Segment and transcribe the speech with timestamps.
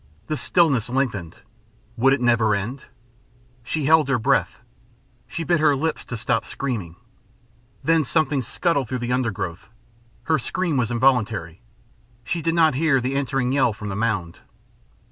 [0.25, 1.41] The stillness lengthened
[1.95, 2.85] would it never end?
[3.61, 4.57] She held her breath;
[5.27, 6.95] she bit her lips to stop screaming.
[7.83, 9.69] Then something scuttled through the undergrowth.
[10.23, 11.61] Her scream was involuntary.
[12.23, 14.39] She did not hear the answering yell from the mound.